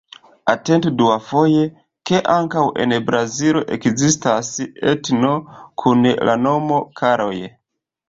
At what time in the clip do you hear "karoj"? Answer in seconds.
7.03-7.37